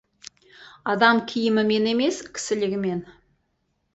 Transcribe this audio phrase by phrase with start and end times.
[0.93, 2.99] Адам киімімен емес, кісілігімен.